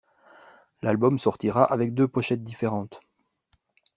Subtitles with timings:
[0.81, 3.01] L'album sortira avec deux pochettes différentes.